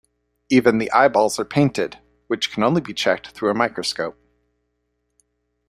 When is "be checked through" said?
2.81-3.53